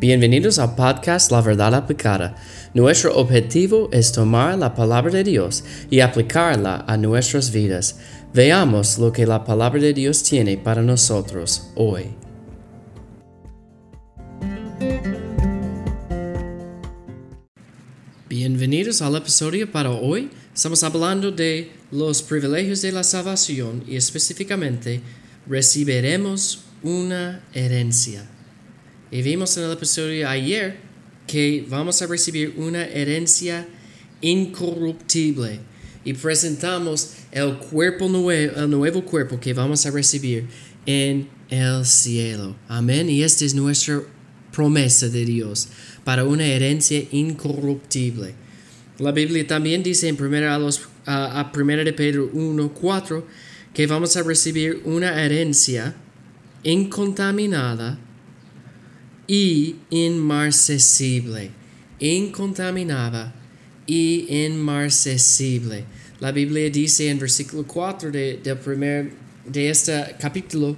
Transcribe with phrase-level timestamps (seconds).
[0.00, 2.36] Bienvenidos al podcast La Verdad Aplicada.
[2.72, 7.98] Nuestro objetivo es tomar la palabra de Dios y aplicarla a nuestras vidas.
[8.32, 12.04] Veamos lo que la palabra de Dios tiene para nosotros hoy.
[18.28, 20.30] Bienvenidos al episodio para hoy.
[20.54, 25.00] Estamos hablando de los privilegios de la salvación y específicamente
[25.48, 28.37] recibiremos una herencia.
[29.10, 30.76] Y vimos en el episodio ayer
[31.26, 33.66] que vamos a recibir una herencia
[34.20, 35.60] incorruptible
[36.04, 40.46] y presentamos el cuerpo nuevo, el nuevo cuerpo que vamos a recibir
[40.84, 42.56] en el cielo.
[42.68, 43.08] Amén.
[43.08, 44.02] Y esta es nuestra
[44.52, 45.68] promesa de Dios
[46.04, 48.34] para una herencia incorruptible.
[48.98, 53.26] La Biblia también dice en primera a, los, a, primera de Pedro 1, 4
[53.72, 55.94] que vamos a recibir una herencia
[56.62, 57.98] incontaminada
[59.28, 61.50] y inmarcesible.
[62.00, 63.34] Incontaminada
[63.86, 65.84] y inmarcesible.
[66.18, 69.12] La Biblia dice en versículo 4 de, primer,
[69.46, 70.76] de este capítulo,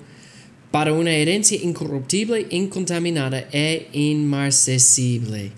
[0.71, 5.53] para una herencia incorruptible, incontaminada e inmarcesible.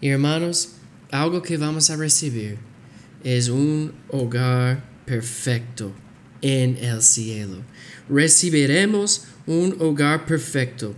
[0.00, 0.72] Y hermanos,
[1.10, 2.58] algo que vamos a recibir
[3.24, 5.92] es un hogar perfecto
[6.42, 7.58] en el cielo.
[8.08, 10.94] Recibiremos un hogar perfecto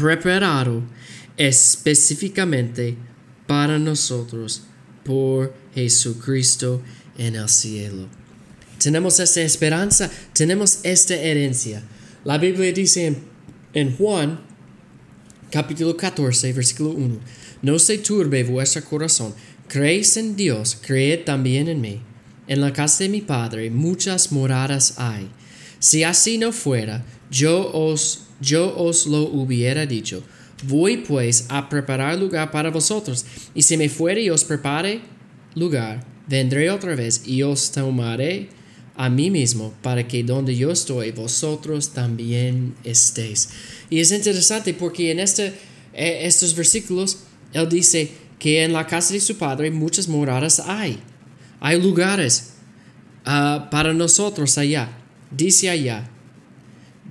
[0.00, 0.82] preparado
[1.36, 2.96] específicamente
[3.46, 4.62] para nosotros
[5.04, 6.82] por Jesucristo
[7.18, 8.08] en el cielo.
[8.82, 11.82] Tenemos esta esperanza, tenemos esta herencia.
[12.24, 13.16] La Biblia dice
[13.74, 14.40] en, Juan
[15.50, 17.18] capítulo 14, versículo 1,
[17.62, 19.34] no se turbe vuestro corazón,
[19.68, 22.00] creéis en Dios, creed también en mí.
[22.46, 25.30] En la casa de mi Padre muchas moradas hay.
[25.78, 30.22] Si así no fuera, yo os yo os lo hubiera dicho.
[30.64, 33.24] Voy pues a preparar lugar para vosotros,
[33.54, 35.00] y si me fuere y os prepare
[35.54, 38.48] lugar, vendré otra vez y os tomaré
[38.96, 43.48] a mí mismo, para que donde yo estoy, vosotros también estéis.
[43.88, 45.54] Y es interesante porque en este,
[45.94, 47.20] eh, estos versículos,
[47.54, 50.98] él dice que en la casa de su padre muchas moradas hay.
[51.60, 52.50] Hay lugares
[53.24, 54.90] ah, para nosotros allá.
[55.30, 56.10] Dice allá,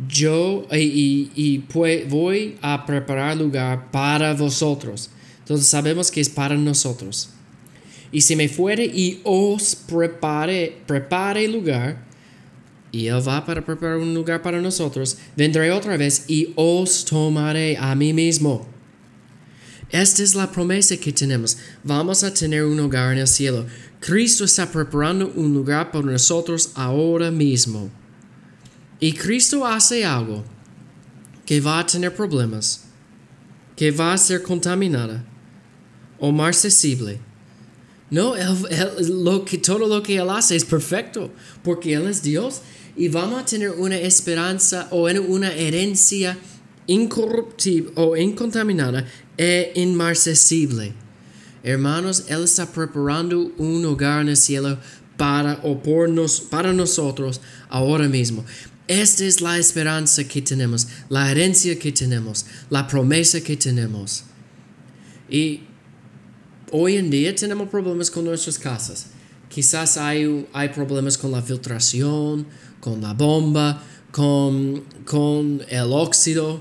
[0.07, 5.09] yo y, pues voy a preparar lugar para vosotros.
[5.39, 7.29] Entonces sabemos que es para nosotros.
[8.11, 12.07] Y si me fuere y os prepare, prepare lugar,
[12.91, 17.77] y Él va para preparar un lugar para nosotros, vendré otra vez y os tomaré
[17.77, 18.67] a mí mismo.
[19.91, 21.57] Esta es la promesa que tenemos.
[21.83, 23.65] Vamos a tener un hogar en el cielo.
[23.99, 27.89] Cristo está preparando un lugar para nosotros ahora mismo.
[28.99, 30.43] Y Cristo hace algo
[31.45, 32.83] que va a tener problemas,
[33.75, 35.25] que va a ser contaminada
[36.19, 37.19] o marcesible.
[38.11, 38.33] No,
[38.99, 41.31] lo que, todo lo que Él hace es perfecto,
[41.63, 42.61] porque Él es Dios
[42.97, 46.37] y vamos a tener una esperanza o una herencia
[46.87, 49.05] incorruptible o incontaminada
[49.37, 50.93] e inmarcesible.
[51.63, 54.77] Hermanos, Él está preparando un hogar en el cielo
[55.17, 58.43] para o por nos, para nosotros ahora mismo.
[58.89, 64.23] Esta es la esperanza que tenemos, la herencia que tenemos, la promesa que tenemos.
[65.29, 65.61] Y
[66.71, 69.05] hoy en día tenemos problemas con nuestras casas.
[69.47, 72.47] Quizás hay, hay problemas con la filtración,
[72.79, 76.59] con la bomba, con, con el óxido.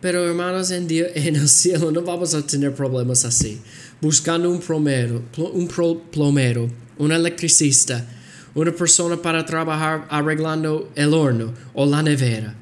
[0.00, 3.60] Pero hermanos, en, en, el cielo no vamos a tener problemas así.
[4.00, 5.68] Buscando un plomero, un
[6.10, 8.06] plomero, un electricista,
[8.54, 12.54] una persona para trabajar arreglando el horno o la nevera.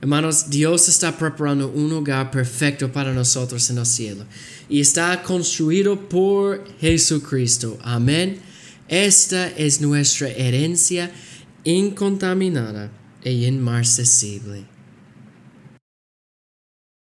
[0.00, 4.24] Hermanos, Dios está preparando un hogar perfecto para nosotros en el cielo
[4.68, 7.76] y está construido por Jesucristo.
[7.82, 8.38] Amén.
[8.86, 11.10] Esta es nuestra herencia
[11.64, 12.90] incontaminada
[13.24, 14.77] e inmarcesible.